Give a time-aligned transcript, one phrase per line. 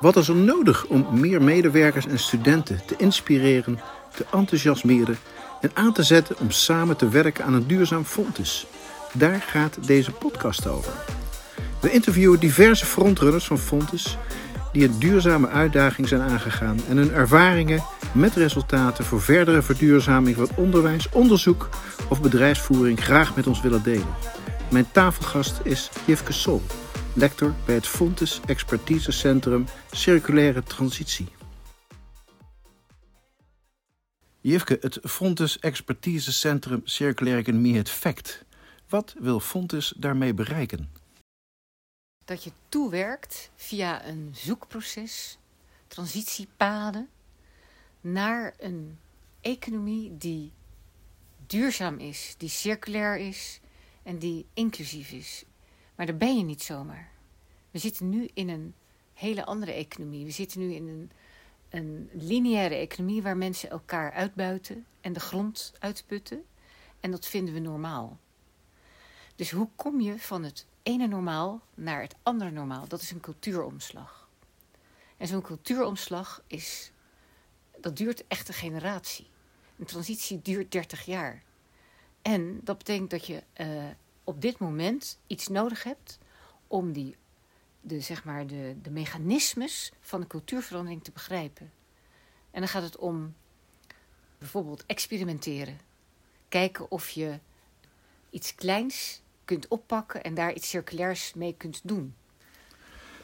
[0.00, 3.80] Wat is er nodig om meer medewerkers en studenten te inspireren,
[4.14, 5.18] te enthousiasmeren
[5.60, 8.66] en aan te zetten om samen te werken aan een duurzaam fonds?
[9.12, 10.92] Daar gaat deze podcast over.
[11.80, 14.18] We interviewen diverse frontrunners van Fontes
[14.72, 17.82] die een duurzame uitdaging zijn aangegaan en hun ervaringen
[18.12, 21.68] met resultaten voor verdere verduurzaming van onderwijs, onderzoek
[22.08, 24.39] of bedrijfsvoering graag met ons willen delen.
[24.70, 26.62] Mijn tafelgast is Jifke Sol,
[27.14, 31.28] lector bij het Fontes Expertisecentrum Circulaire Transitie.
[34.40, 38.44] Jifke, het Fontes Expertisecentrum Circulaire Economie, het FACT.
[38.88, 40.90] Wat wil Fontes daarmee bereiken?
[42.24, 45.38] Dat je toewerkt via een zoekproces,
[45.86, 47.08] transitiepaden,
[48.00, 48.98] naar een
[49.40, 50.52] economie die
[51.46, 53.59] duurzaam is, die circulair is
[54.02, 55.44] en die inclusief is.
[55.94, 57.10] Maar daar ben je niet zomaar.
[57.70, 58.74] We zitten nu in een
[59.14, 60.24] hele andere economie.
[60.24, 61.10] We zitten nu in een,
[61.68, 66.44] een lineaire economie waar mensen elkaar uitbuiten en de grond uitputten.
[67.00, 68.18] En dat vinden we normaal.
[69.34, 72.88] Dus hoe kom je van het ene normaal naar het andere normaal?
[72.88, 74.28] Dat is een cultuuromslag.
[75.16, 76.92] En zo'n cultuuromslag is,
[77.80, 79.26] dat duurt echt een generatie.
[79.78, 81.42] Een transitie duurt 30 jaar.
[82.22, 83.66] En dat betekent dat je uh,
[84.24, 86.18] op dit moment iets nodig hebt
[86.66, 87.16] om die,
[87.80, 91.70] de, zeg maar de, de mechanismes van de cultuurverandering te begrijpen.
[92.50, 93.34] En dan gaat het om
[94.38, 95.78] bijvoorbeeld experimenteren.
[96.48, 97.38] Kijken of je
[98.30, 102.14] iets kleins kunt oppakken en daar iets circulairs mee kunt doen.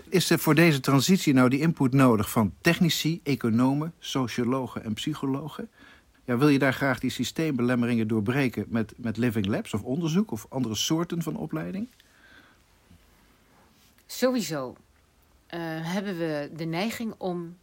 [0.08, 5.70] Is er voor deze transitie nou die input nodig van technici, economen, sociologen en psychologen?
[6.27, 10.46] Ja, wil je daar graag die systeembelemmeringen doorbreken met, met living labs of onderzoek of
[10.48, 11.88] andere soorten van opleiding?
[14.06, 15.60] Sowieso uh,
[15.92, 17.56] hebben we de neiging om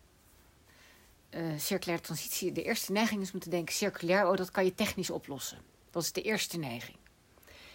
[1.30, 2.52] uh, circulaire transitie.
[2.52, 5.58] De eerste neiging is om te denken: circulair, oh, dat kan je technisch oplossen.
[5.92, 6.98] Dat is de eerste neiging.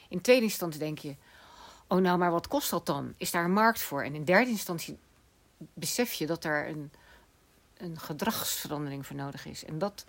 [0.09, 1.15] In tweede instantie denk je:
[1.87, 3.15] oh, nou, maar wat kost dat dan?
[3.17, 4.03] Is daar een markt voor?
[4.03, 4.99] En in derde instantie
[5.75, 6.91] besef je dat daar een,
[7.77, 9.65] een gedragsverandering voor nodig is.
[9.65, 10.05] En dat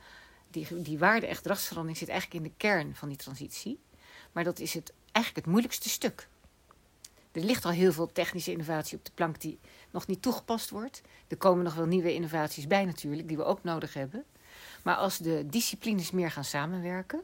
[0.52, 3.80] die, die waarde echt gedragsverandering zit eigenlijk in de kern van die transitie.
[4.32, 6.28] Maar dat is het, eigenlijk het moeilijkste stuk.
[7.32, 9.60] Er ligt al heel veel technische innovatie op de plank die
[9.92, 11.02] nog niet toegepast wordt.
[11.28, 14.26] Er komen nog wel nieuwe innovaties bij natuurlijk, die we ook nodig hebben.
[14.84, 17.24] Maar als de disciplines meer gaan samenwerken,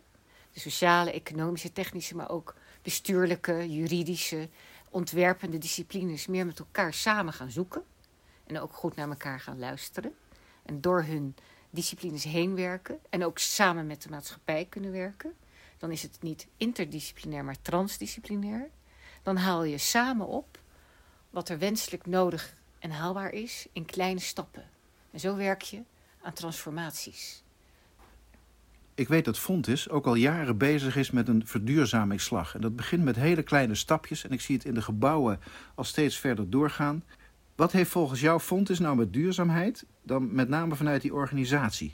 [0.51, 4.49] de sociale, economische, technische, maar ook bestuurlijke, juridische,
[4.89, 7.83] ontwerpende disciplines meer met elkaar samen gaan zoeken.
[8.47, 10.15] En ook goed naar elkaar gaan luisteren.
[10.63, 11.35] En door hun
[11.75, 15.33] disciplines heen werken en ook samen met de maatschappij kunnen werken.
[15.77, 18.69] Dan is het niet interdisciplinair, maar transdisciplinair.
[19.23, 20.59] Dan haal je samen op
[21.29, 24.63] wat er wenselijk nodig en haalbaar is in kleine stappen.
[25.11, 25.81] En zo werk je
[26.21, 27.43] aan transformaties.
[28.95, 32.55] Ik weet dat Fontis ook al jaren bezig is met een verduurzamingsslag.
[32.55, 34.23] En dat begint met hele kleine stapjes.
[34.23, 35.39] En ik zie het in de gebouwen
[35.75, 37.03] al steeds verder doorgaan.
[37.55, 41.93] Wat heeft volgens jou Fontis nou met duurzaamheid, dan met name vanuit die organisatie?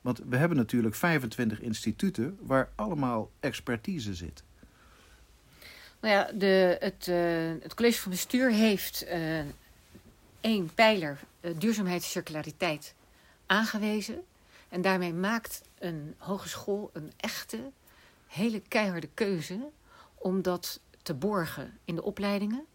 [0.00, 4.42] Want we hebben natuurlijk 25 instituten waar allemaal expertise zit.
[6.00, 9.38] Nou ja, de, het, uh, het college van bestuur heeft uh,
[10.40, 12.94] één pijler, uh, duurzaamheid en circulariteit,
[13.46, 14.22] aangewezen.
[14.68, 17.70] En daarmee maakt een hogeschool een echte,
[18.26, 19.58] hele keiharde keuze
[20.14, 22.66] om dat te borgen in de opleidingen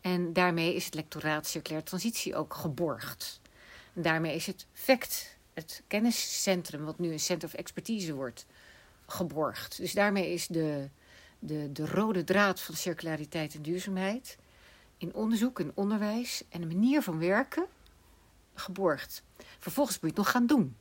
[0.00, 3.40] en daarmee is het lectoraat circulaire transitie ook geborgd.
[3.94, 8.46] En daarmee is het FACT, het kenniscentrum, wat nu een Center of Expertise wordt,
[9.06, 9.76] geborgd.
[9.76, 10.88] Dus daarmee is de,
[11.38, 14.38] de, de rode draad van circulariteit en duurzaamheid
[14.98, 17.66] in onderzoek en onderwijs en de manier van werken
[18.54, 19.22] geborgd.
[19.58, 20.76] Vervolgens moet je het nog gaan doen.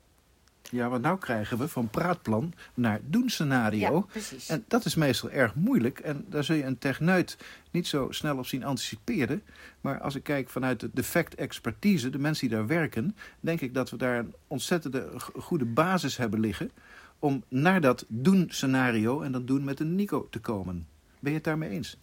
[0.72, 3.96] Ja, want nou krijgen we van praatplan naar doen-scenario.
[3.96, 4.50] Ja, precies.
[4.50, 6.00] En dat is meestal erg moeilijk.
[6.00, 7.38] En daar zul je een techneut
[7.72, 9.42] niet zo snel op zien anticiperen.
[9.82, 13.16] Maar als ik kijk vanuit de fact-expertise, de mensen die daar werken...
[13.40, 16.72] denk ik dat we daar een ontzettende goede basis hebben liggen...
[17.20, 20.88] om naar dat doen-scenario en dat doen met een Nico te komen.
[21.20, 21.98] Ben je het daarmee eens?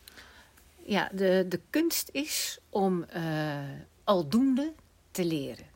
[0.86, 3.58] Ja, de, de kunst is om uh,
[4.04, 4.72] aldoende
[5.10, 5.73] te leren.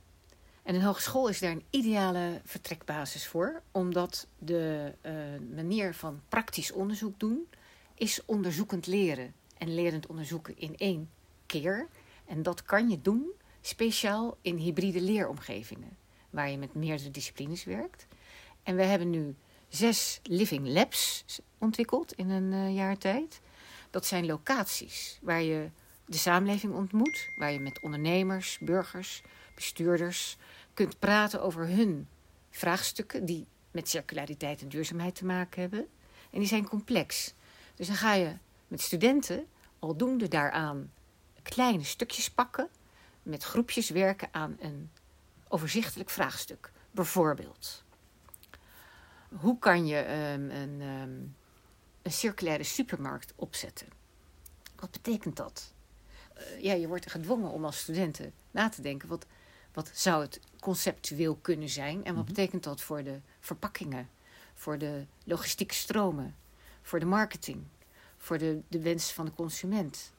[0.69, 5.12] En een hogeschool is daar een ideale vertrekbasis voor, omdat de uh,
[5.55, 7.49] manier van praktisch onderzoek doen
[7.94, 9.35] is onderzoekend leren.
[9.59, 11.11] En lerend onderzoeken in één
[11.47, 11.88] keer.
[12.26, 13.31] En dat kan je doen
[13.61, 15.97] speciaal in hybride leeromgevingen,
[16.31, 18.06] waar je met meerdere disciplines werkt.
[18.62, 19.35] En we hebben nu
[19.69, 21.25] zes living labs
[21.59, 23.41] ontwikkeld in een uh, jaar tijd,
[23.91, 25.70] Dat zijn locaties waar je
[26.05, 29.23] de samenleving ontmoet, waar je met ondernemers, burgers,
[29.55, 30.37] bestuurders
[30.79, 32.09] kunt praten over hun
[32.51, 35.87] vraagstukken die met circulariteit en duurzaamheid te maken hebben.
[36.31, 37.35] En die zijn complex.
[37.75, 38.37] Dus dan ga je
[38.69, 39.47] met studenten
[39.79, 40.93] aldoende daaraan
[41.43, 42.69] kleine stukjes pakken,
[43.23, 44.91] met groepjes werken aan een
[45.49, 46.73] overzichtelijk vraagstuk.
[46.91, 47.85] Bijvoorbeeld,
[49.29, 51.37] hoe kan je um, een, um,
[52.03, 53.87] een circulaire supermarkt opzetten?
[54.77, 55.73] Wat betekent dat?
[56.37, 59.27] Uh, ja, je wordt gedwongen om als studenten na te denken: wat,
[59.79, 62.05] wat zou het conceptueel kunnen zijn?
[62.05, 62.35] En wat Mhm.
[62.35, 64.09] betekent dat voor de verpakkingen,
[64.55, 66.37] voor de logistieke stromen,
[66.83, 67.65] voor de marketing,
[68.17, 70.13] voor de, de wens van de consument?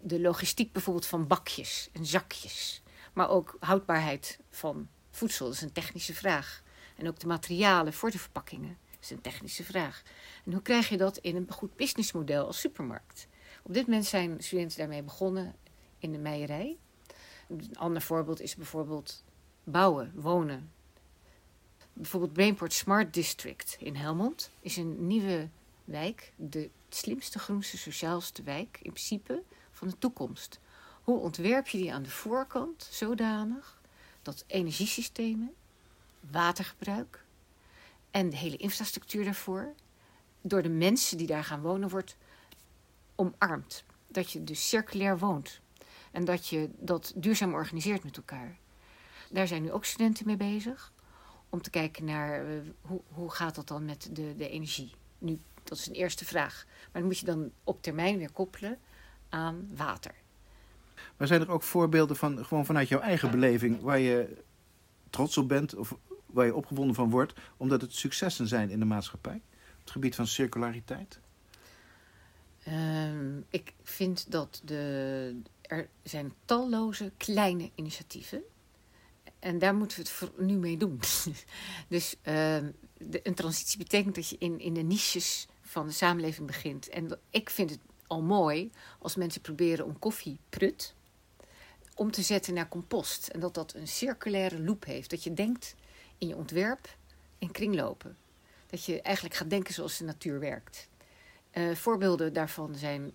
[0.00, 2.82] De logistiek bijvoorbeeld van bakjes en zakjes,
[3.12, 6.62] maar ook houdbaarheid van voedsel, dat is een technische vraag.
[6.96, 10.02] En ook de materialen voor de verpakkingen, dat is een technische vraag.
[10.44, 13.28] En hoe krijg je dat in een goed businessmodel als supermarkt?
[13.62, 15.54] Op dit moment zijn studenten daarmee begonnen
[15.98, 16.78] in de meijerij.
[17.46, 19.24] Een ander voorbeeld is bijvoorbeeld
[19.64, 20.72] bouwen, wonen.
[21.92, 25.48] Bijvoorbeeld Brainport Smart District in Helmond is een nieuwe
[25.84, 30.60] wijk, de slimste, groenste, sociaalste wijk in principe van de toekomst.
[31.02, 33.80] Hoe ontwerp je die aan de voorkant zodanig
[34.22, 35.54] dat energiesystemen,
[36.20, 37.24] watergebruik
[38.10, 39.74] en de hele infrastructuur daarvoor
[40.40, 42.16] door de mensen die daar gaan wonen wordt
[43.14, 43.84] omarmd.
[44.06, 45.60] Dat je dus circulair woont
[46.16, 48.56] en dat je dat duurzaam organiseert met elkaar.
[49.30, 50.92] Daar zijn nu ook studenten mee bezig
[51.48, 54.94] om te kijken naar uh, hoe, hoe gaat dat dan met de, de energie.
[55.18, 56.64] Nu, dat is een eerste vraag.
[56.66, 58.78] Maar dan moet je dan op termijn weer koppelen
[59.28, 60.14] aan water.
[61.16, 64.42] Maar zijn er ook voorbeelden van, gewoon vanuit jouw eigen beleving, waar je
[65.10, 65.96] trots op bent of
[66.26, 69.42] waar je opgewonden van wordt, omdat het successen zijn in de maatschappij?
[69.70, 71.20] Op het gebied van circulariteit?
[72.68, 78.42] Um, ik vind dat de, er zijn talloze kleine initiatieven.
[79.38, 81.00] En daar moeten we het nu mee doen.
[81.88, 82.24] dus uh,
[82.98, 86.88] de, een transitie betekent dat je in, in de niches van de samenleving begint.
[86.88, 90.94] En ik vind het al mooi als mensen proberen om koffieprut
[91.94, 93.28] om te zetten naar compost.
[93.28, 95.10] En dat dat een circulaire loop heeft.
[95.10, 95.74] Dat je denkt
[96.18, 96.96] in je ontwerp
[97.38, 98.16] in kringlopen.
[98.66, 100.88] Dat je eigenlijk gaat denken zoals de natuur werkt.
[101.52, 103.12] Uh, voorbeelden daarvan zijn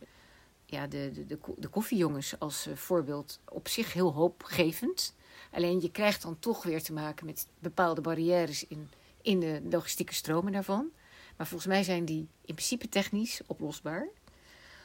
[0.72, 5.16] ja, de, de, de, de koffiejongens als uh, voorbeeld op zich heel hoopgevend.
[5.52, 8.90] Alleen je krijgt dan toch weer te maken met bepaalde barrières in,
[9.22, 10.90] in de logistieke stromen daarvan.
[11.38, 14.08] Maar volgens mij zijn die in principe technisch oplosbaar.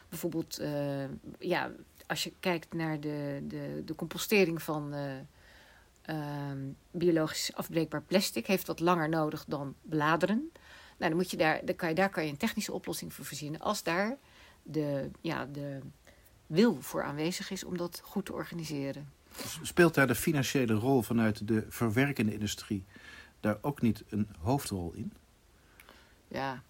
[0.08, 1.04] Bijvoorbeeld, uh,
[1.38, 1.70] ja,
[2.06, 6.52] als je kijkt naar de, de, de compostering van uh,
[6.90, 10.50] biologisch afbreekbaar plastic, heeft wat langer nodig dan bladeren.
[10.98, 13.24] Nou, dan, moet je daar, dan kan je, daar kan je een technische oplossing voor
[13.24, 13.60] verzinnen.
[13.60, 14.18] Als daar
[14.66, 15.78] de, ja, de
[16.46, 19.12] wil voor aanwezig is om dat goed te organiseren.
[19.62, 22.84] Speelt daar de financiële rol vanuit de verwerkende industrie
[23.40, 25.12] daar ook niet een hoofdrol in?
[26.28, 26.62] Ja,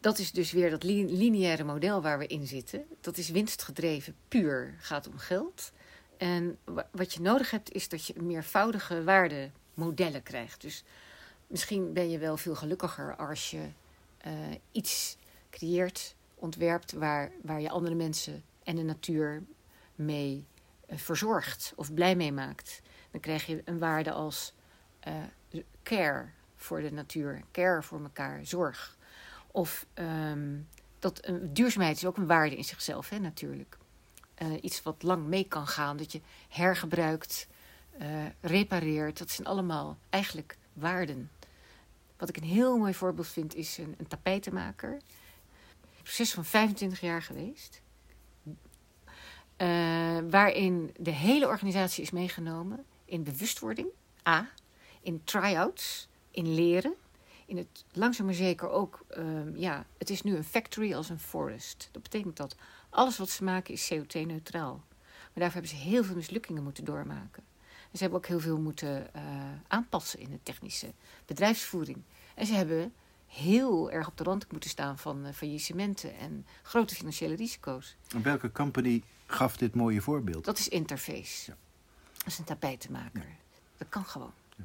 [0.00, 2.84] dat is dus weer dat lineaire model waar we in zitten.
[3.00, 5.72] Dat is winstgedreven, puur gaat om geld.
[6.16, 6.58] En
[6.90, 10.60] wat je nodig hebt is dat je meervoudige waardemodellen krijgt.
[10.60, 10.84] Dus
[11.46, 13.68] misschien ben je wel veel gelukkiger als je
[14.26, 14.32] uh,
[14.72, 15.16] iets
[15.50, 19.42] creëert, ontwerpt waar, waar je andere mensen en de natuur
[19.94, 20.46] mee
[20.88, 22.80] uh, verzorgt of blij mee maakt.
[23.10, 24.54] Dan krijg je een waarde als
[25.08, 28.96] uh, care voor de natuur, care voor elkaar, zorg.
[29.46, 33.78] Of um, dat duurzaamheid is ook een waarde in zichzelf, hè, natuurlijk.
[34.42, 37.48] Uh, iets wat lang mee kan gaan, dat je hergebruikt,
[38.40, 39.18] repareert.
[39.18, 41.30] Dat zijn allemaal eigenlijk waarden.
[42.16, 44.98] Wat ik een heel mooi voorbeeld vind, is een, een tapijtenmaker.
[46.08, 47.82] Proces van 25 jaar geweest.
[48.46, 53.88] Uh, waarin de hele organisatie is meegenomen in bewustwording,
[54.28, 54.48] A,
[55.00, 56.94] in try-outs, in leren,
[57.46, 61.18] in het langzaam maar zeker ook, um, ja, het is nu een factory als een
[61.18, 61.88] forest.
[61.92, 62.56] Dat betekent dat
[62.90, 64.82] alles wat ze maken is CO2-neutraal.
[65.08, 67.42] Maar daarvoor hebben ze heel veel mislukkingen moeten doormaken.
[67.62, 69.22] En ze hebben ook heel veel moeten uh,
[69.66, 70.92] aanpassen in de technische
[71.26, 72.02] bedrijfsvoering.
[72.34, 72.92] En ze hebben
[73.28, 77.96] heel erg op de rand moeten staan van uh, faillissementen en grote financiële risico's.
[78.14, 80.44] En welke company gaf dit mooie voorbeeld?
[80.44, 81.50] Dat is Interface.
[81.50, 81.56] Ja.
[82.16, 83.20] Dat is een tapijtenmaker.
[83.20, 83.60] Ja.
[83.76, 84.32] Dat kan gewoon.
[84.56, 84.64] Ja.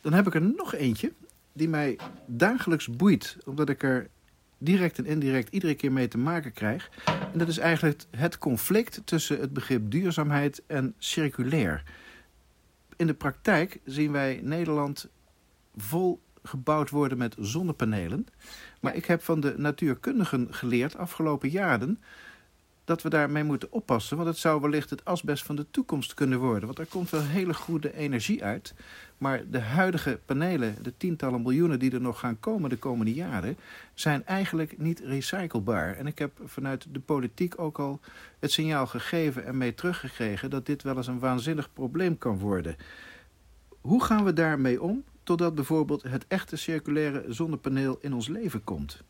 [0.00, 1.12] Dan heb ik er nog eentje
[1.52, 4.10] die mij dagelijks boeit, omdat ik er
[4.58, 6.90] direct en indirect iedere keer mee te maken krijg.
[7.04, 11.82] En dat is eigenlijk het conflict tussen het begrip duurzaamheid en circulair.
[12.96, 15.08] In de praktijk zien wij Nederland
[15.76, 18.26] vol gebouwd worden met zonnepanelen.
[18.80, 21.98] Maar ik heb van de natuurkundigen geleerd afgelopen jaren
[22.84, 24.16] dat we daarmee moeten oppassen.
[24.16, 26.66] Want het zou wellicht het asbest van de toekomst kunnen worden.
[26.66, 28.74] Want er komt wel hele goede energie uit.
[29.18, 33.56] Maar de huidige panelen, de tientallen miljoenen die er nog gaan komen de komende jaren,
[33.94, 35.96] zijn eigenlijk niet recyclebaar.
[35.96, 38.00] En ik heb vanuit de politiek ook al
[38.38, 42.76] het signaal gegeven en mee teruggekregen dat dit wel eens een waanzinnig probleem kan worden.
[43.86, 49.02] Hoe gaan we daarmee om totdat bijvoorbeeld het echte circulaire zonnepaneel in ons leven komt?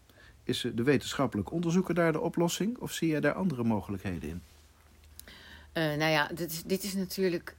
[0.43, 4.43] Is de wetenschappelijk onderzoeker daar de oplossing of zie jij daar andere mogelijkheden in?
[5.27, 7.57] Uh, nou ja, dit is, dit is natuurlijk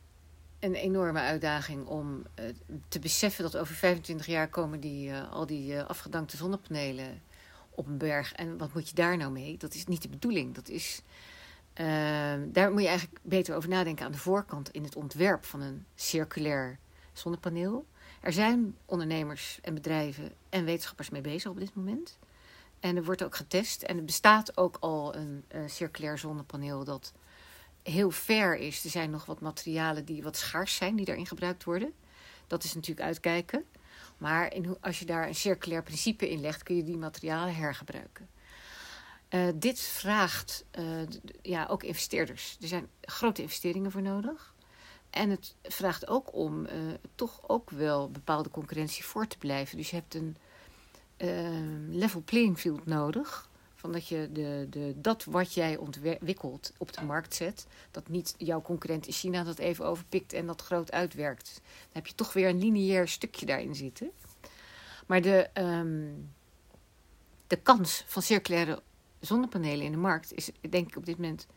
[0.59, 2.45] een enorme uitdaging om uh,
[2.87, 7.21] te beseffen dat over 25 jaar komen die, uh, al die afgedankte zonnepanelen
[7.69, 8.33] op een berg.
[8.33, 9.57] En wat moet je daar nou mee?
[9.57, 10.55] Dat is niet de bedoeling.
[10.55, 11.01] Dat is,
[12.51, 15.85] daar moet je eigenlijk beter over nadenken aan de voorkant in het ontwerp van een
[15.95, 16.79] circulair
[17.19, 17.87] zonnepaneel.
[18.21, 22.17] Er zijn ondernemers en bedrijven en wetenschappers mee bezig op dit moment.
[22.79, 23.81] En er wordt ook getest.
[23.81, 27.13] En er bestaat ook al een, een circulair zonnepaneel dat
[27.83, 28.83] heel ver is.
[28.83, 31.93] Er zijn nog wat materialen die wat schaars zijn, die daarin gebruikt worden.
[32.47, 33.65] Dat is natuurlijk uitkijken.
[34.17, 38.29] Maar in, als je daar een circulair principe in legt, kun je die materialen hergebruiken.
[39.29, 41.01] Uh, dit vraagt uh,
[41.41, 42.57] ja, ook investeerders.
[42.61, 44.54] Er zijn grote investeringen voor nodig.
[45.15, 46.71] En het vraagt ook om uh,
[47.15, 49.77] toch ook wel bepaalde concurrentie voor te blijven.
[49.77, 50.37] Dus je hebt een
[51.89, 53.49] level playing field nodig.
[53.75, 57.67] Van dat je de, de, dat wat jij ontwikkelt op de markt zet.
[57.91, 61.61] Dat niet jouw concurrent in China dat even overpikt en dat groot uitwerkt.
[61.63, 64.11] Dan heb je toch weer een lineair stukje daarin zitten.
[65.05, 66.33] Maar de, um,
[67.47, 68.81] de kans van circulaire
[69.19, 71.47] zonnepanelen in de markt is denk ik op dit moment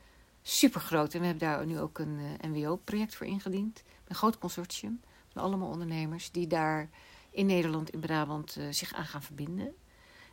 [0.42, 1.14] super groot.
[1.14, 3.82] En we hebben daar nu ook een uh, NWO-project voor ingediend.
[4.04, 6.88] Een groot consortium van allemaal ondernemers die daar
[7.30, 9.74] in Nederland, in Brabant uh, zich aan gaan verbinden.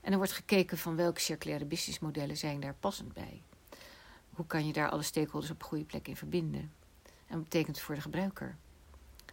[0.01, 3.41] En er wordt gekeken van welke circulaire businessmodellen zijn daar passend bij.
[4.29, 6.71] Hoe kan je daar alle stakeholders op een goede plek in verbinden?
[7.27, 8.55] En wat betekent het voor de gebruiker?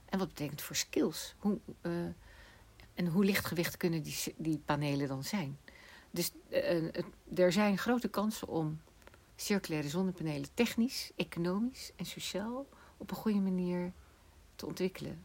[0.04, 1.34] En wat betekent het voor skills?
[1.38, 1.92] Hoe, uh,
[2.94, 5.58] en hoe lichtgewicht kunnen die, die panelen dan zijn?
[6.10, 6.30] Dus
[7.34, 8.80] er zijn grote kansen om
[9.42, 13.92] circulaire zonnepanelen technisch, economisch en sociaal op een goede manier
[14.56, 15.24] te ontwikkelen.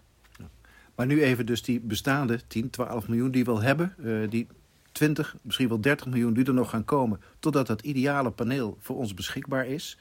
[0.95, 4.47] Maar nu even dus die bestaande 10, 12 miljoen die we al hebben, uh, die
[4.91, 7.21] 20, misschien wel 30 miljoen die er nog gaan komen...
[7.39, 9.97] totdat dat ideale paneel voor ons beschikbaar is.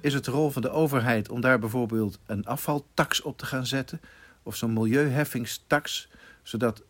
[0.00, 3.66] Is het de rol van de overheid om daar bijvoorbeeld een afvaltax op te gaan
[3.66, 4.00] zetten...
[4.42, 6.08] of zo'n milieuheffingstax,
[6.42, 6.82] zodat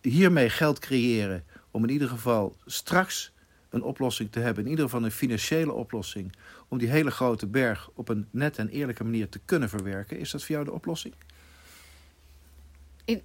[0.00, 1.44] hiermee geld creëren...
[1.70, 3.32] om in ieder geval straks
[3.70, 6.32] een oplossing te hebben, in ieder geval een financiële oplossing...
[6.68, 10.18] om die hele grote berg op een nette en eerlijke manier te kunnen verwerken.
[10.18, 11.14] Is dat voor jou de oplossing?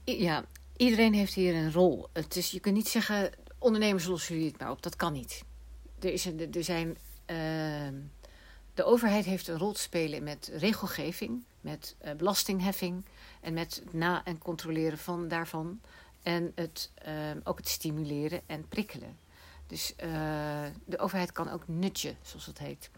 [0.04, 0.46] Ja,
[0.78, 2.08] iedereen heeft hier een rol.
[2.14, 4.82] Het is, je kunt niet zeggen, ondernemers lossen jullie het maar op.
[4.82, 5.44] Dat kan niet.
[6.00, 7.38] Er, is er zijn, uh,
[8.74, 13.06] de overheid heeft een rol te spelen met regelgeving, met uh, belastingheffing
[13.42, 15.82] en met het na- en controleren van daarvan.
[16.24, 19.18] En het, uh, ook het stimuleren en prikkelen.
[19.68, 19.94] Dus
[20.86, 22.90] de overheid kan ook nutje, zoals het heet.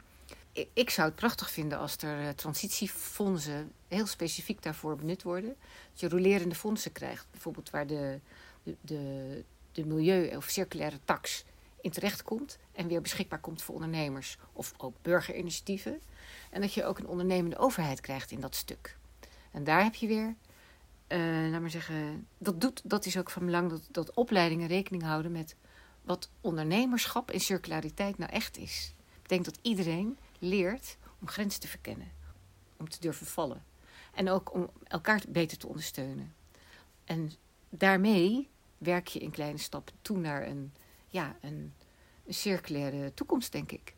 [0.74, 5.55] Ik, zou het prachtig vinden als er transitiefondsen heel specifiek daarvoor benut worden.
[5.91, 8.19] Dat je rolerende fondsen krijgt, bijvoorbeeld waar de,
[8.63, 9.43] de, de
[9.77, 11.43] de milieu- of circulaire tax
[11.81, 16.01] in terecht komt en weer beschikbaar komt voor ondernemers of ook burgerinitiatieven.
[16.51, 18.97] En dat je ook een ondernemende overheid krijgt in dat stuk.
[19.51, 20.36] En daar heb je weer,
[21.07, 25.03] uh, laat maar zeggen, dat, doet, dat is ook van belang dat, dat opleidingen rekening
[25.03, 25.55] houden met
[26.07, 28.93] wat ondernemerschap en circulariteit nou echt is.
[29.21, 32.11] Ik denk dat iedereen leert om grenzen te verkennen,
[32.77, 33.63] om te durven vallen
[34.17, 36.33] en ook om elkaar beter te ondersteunen.
[37.05, 37.31] En
[37.69, 40.71] daarmee werk je in kleine stappen toe naar een,
[41.07, 41.73] ja, een,
[42.29, 43.93] circulaire toekomst, denk ik.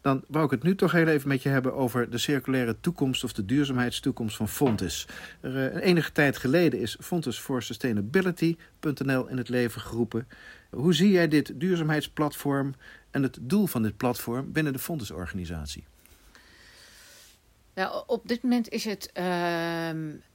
[0.00, 3.24] Dan wou ik het nu toch heel even met je hebben over de circulaire toekomst
[3.24, 5.08] of de duurzaamheidstoekomst van Fontes.
[5.40, 10.28] Er, een enige tijd geleden is Fontes for Sustainability.nl in het leven geroepen.
[10.70, 12.74] Hoe zie jij dit duurzaamheidsplatform
[13.10, 15.86] en het doel van dit platform binnen de Fontes-organisatie?
[17.74, 19.90] Nou, op dit moment is het uh,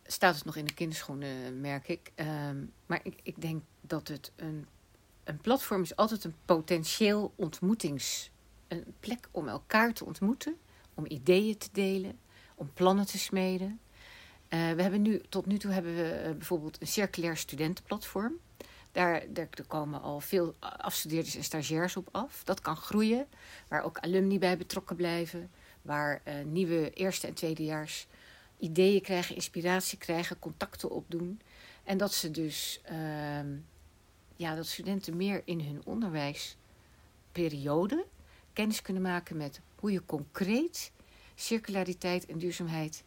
[0.05, 2.11] staat het nog in de kinderschoenen, merk ik.
[2.15, 4.67] Um, maar ik, ik denk dat het een,
[5.23, 8.31] een platform is altijd een potentieel ontmoetings...
[8.67, 10.55] Een plek om elkaar te ontmoeten,
[10.93, 12.19] om ideeën te delen,
[12.55, 13.79] om plannen te smeden.
[14.49, 18.33] Uh, we hebben nu, tot nu toe hebben we uh, bijvoorbeeld een circulair studentenplatform.
[18.93, 19.23] Daar,
[19.67, 22.43] komen al veel afstudeerders en stagiairs op af.
[22.43, 23.27] Dat kan groeien,
[23.67, 25.51] waar ook alumni bij betrokken blijven.
[25.81, 28.07] Waar uh, nieuwe eerste en tweedejaars
[28.59, 31.41] ideeën krijgen, inspiratie krijgen, contacten opdoen.
[31.83, 33.47] En dat ze dus, ehm,
[34.35, 38.05] ja, dat studenten meer in hun onderwijsperiode
[38.53, 40.91] kennis kunnen maken met hoe je concreet
[41.35, 43.03] circulariteit en duurzaamheid,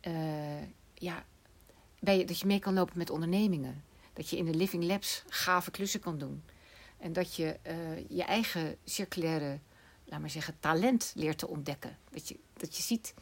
[0.00, 0.62] eh,
[0.94, 1.24] ja,
[2.00, 3.84] bij, dat je mee kan lopen met ondernemingen.
[4.16, 6.42] Dat je in de Living Labs gave klussen kan doen.
[6.98, 9.58] En dat je eh, je eigen circulaire,
[10.04, 11.98] laat maar zeggen, talent leert te ontdekken.
[12.10, 13.14] Dat je, dat je ziet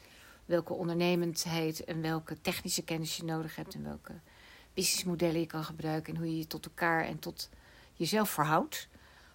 [0.45, 4.13] welke ondernemendheid en welke technische kennis je nodig hebt en welke
[4.73, 7.49] businessmodellen je kan gebruiken en hoe je je tot elkaar en tot
[7.93, 8.87] jezelf verhoudt.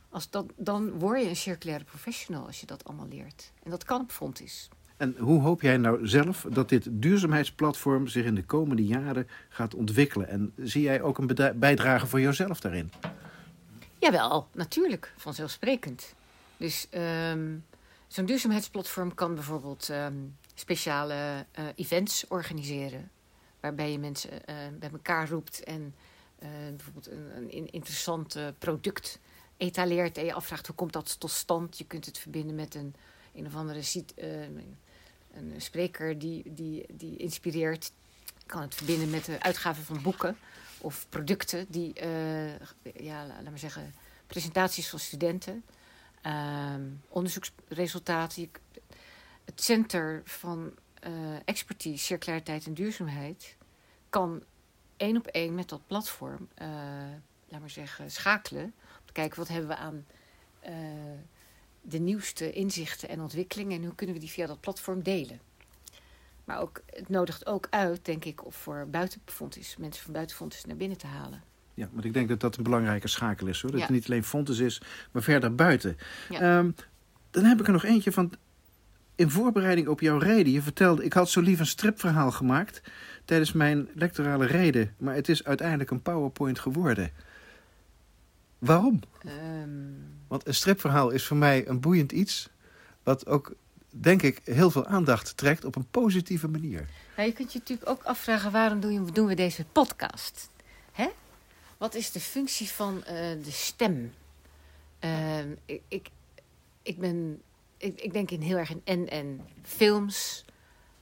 [0.08, 3.52] Als dat, dan word je een circulaire professional als je dat allemaal leert.
[3.62, 4.68] En dat kan op Fontis.
[5.00, 9.74] En hoe hoop jij nou zelf dat dit duurzaamheidsplatform zich in de komende jaren gaat
[9.74, 10.28] ontwikkelen?
[10.28, 12.92] En zie jij ook een bijdrage voor jezelf daarin?
[13.98, 16.14] Jawel, natuurlijk, vanzelfsprekend.
[16.56, 16.86] Dus
[17.30, 17.64] um,
[18.06, 21.14] zo'n duurzaamheidsplatform kan bijvoorbeeld um, speciale
[21.58, 23.10] uh, events organiseren.
[23.60, 25.94] Waarbij je mensen uh, bij elkaar roept en
[26.42, 29.18] uh, bijvoorbeeld een, een interessant product
[29.56, 30.18] etaleert.
[30.18, 31.78] En je afvraagt hoe komt dat tot stand.
[31.78, 32.94] Je kunt het verbinden met een,
[33.34, 33.82] een of andere
[35.32, 37.92] een spreker die, die, die inspireert.
[38.24, 40.36] Je kan het verbinden met de uitgave van boeken
[40.78, 41.92] of producten die,
[42.94, 43.94] ja, laat maar zeggen,
[44.26, 45.64] presentaties van studenten,
[46.26, 46.74] uh,
[47.08, 48.50] onderzoeksresultaten.
[49.44, 50.72] Het Center van
[51.06, 53.56] uh, Expertise, Circulariteit en Duurzaamheid
[54.10, 54.42] kan
[54.96, 56.68] één op één met dat platform, uh,
[57.48, 58.64] laat maar zeggen, schakelen.
[58.64, 60.06] Om te kijken wat hebben we aan
[60.68, 60.72] uh,
[61.80, 65.40] de nieuwste inzichten en ontwikkelingen en hoe kunnen we die via dat platform delen.
[66.44, 70.76] Maar ook, het nodigt ook uit, denk ik, of voor buitenfonds mensen van buitenfonds naar
[70.76, 71.42] binnen te halen.
[71.74, 73.62] Ja, maar ik denk dat dat een belangrijke schakel is.
[73.62, 73.70] Hoor.
[73.70, 75.96] Dat het niet alleen Fontes is, maar verder buiten.
[76.30, 76.70] Ehm,
[77.30, 78.32] dan heb ik er nog eentje van...
[79.14, 81.04] In voorbereiding op jouw reden, je vertelde...
[81.04, 82.82] ik had zo lief een stripverhaal gemaakt
[83.24, 84.94] tijdens mijn lectorale reden...
[84.98, 87.10] maar het is uiteindelijk een PowerPoint geworden.
[88.60, 89.00] Waarom?
[89.24, 89.68] Ehm.
[90.28, 92.48] Want een stripverhaal is voor mij een boeiend iets...
[93.02, 93.54] wat ook,
[93.90, 96.88] denk ik, heel veel aandacht trekt op een positieve manier.
[97.16, 98.52] Nou, je kunt je natuurlijk ook afvragen...
[98.52, 98.80] waarom
[99.12, 100.48] doen we deze podcast?
[100.92, 101.08] Hè?
[101.78, 103.04] Wat is de functie van uh,
[103.44, 104.12] de stem?
[105.04, 106.10] Uh, ik, ik,
[106.82, 107.42] ik, ben,
[107.76, 109.40] ik, ik denk in heel erg in en-en.
[109.62, 110.44] Films,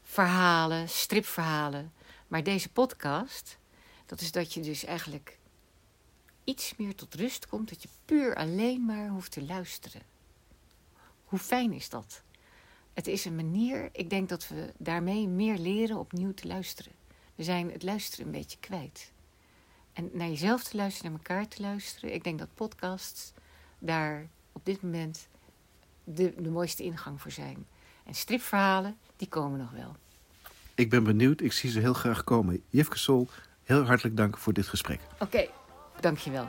[0.03, 1.93] verhalen, stripverhalen.
[2.29, 3.59] Maar deze podcast,
[4.07, 5.39] dat is dat je dus eigenlijk
[6.49, 7.69] iets meer tot rust komt.
[7.69, 10.03] Dat je puur alleen maar hoeft te luisteren.
[11.25, 12.23] Hoe fijn is dat?
[12.95, 16.93] Het is een manier, ik denk dat we daarmee meer leren opnieuw te luisteren.
[17.35, 19.13] We zijn het luisteren een beetje kwijt.
[19.93, 22.15] En naar jezelf te luisteren, naar elkaar te luisteren.
[22.15, 23.33] Ik denk dat podcasts
[23.79, 25.29] daar op dit moment
[26.05, 27.67] de, de mooiste ingang voor zijn.
[28.05, 29.97] En stripverhalen, die komen nog wel.
[30.75, 31.41] Ik ben benieuwd.
[31.41, 32.63] Ik zie ze heel graag komen.
[32.69, 33.29] Jefke Sol,
[33.65, 35.01] heel hartelijk dank voor dit gesprek.
[35.13, 35.51] Oké, okay,
[36.03, 36.47] dankjewel.